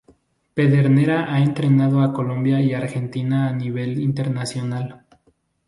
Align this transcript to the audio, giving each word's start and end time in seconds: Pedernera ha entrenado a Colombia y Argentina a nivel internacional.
Pedernera 0.55 1.31
ha 1.31 1.41
entrenado 1.43 2.01
a 2.01 2.11
Colombia 2.11 2.59
y 2.59 2.73
Argentina 2.73 3.47
a 3.47 3.53
nivel 3.53 3.99
internacional. 3.99 5.05